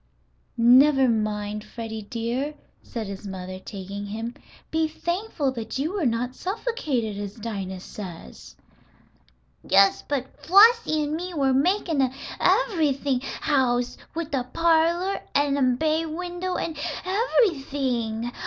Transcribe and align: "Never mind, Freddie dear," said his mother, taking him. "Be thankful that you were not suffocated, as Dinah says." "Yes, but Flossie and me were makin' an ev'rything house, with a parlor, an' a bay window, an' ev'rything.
"Never 0.57 1.07
mind, 1.07 1.63
Freddie 1.63 2.01
dear," 2.01 2.55
said 2.81 3.05
his 3.05 3.27
mother, 3.27 3.59
taking 3.59 4.07
him. 4.07 4.33
"Be 4.71 4.87
thankful 4.87 5.51
that 5.51 5.77
you 5.77 5.93
were 5.93 6.07
not 6.07 6.33
suffocated, 6.33 7.19
as 7.19 7.35
Dinah 7.35 7.81
says." 7.81 8.55
"Yes, 9.63 10.01
but 10.07 10.37
Flossie 10.43 11.03
and 11.03 11.13
me 11.13 11.35
were 11.35 11.53
makin' 11.53 12.01
an 12.01 12.13
ev'rything 12.39 13.19
house, 13.41 13.95
with 14.15 14.33
a 14.33 14.43
parlor, 14.45 15.21
an' 15.35 15.55
a 15.55 15.77
bay 15.77 16.07
window, 16.07 16.55
an' 16.57 16.75
ev'rything. 17.05 18.31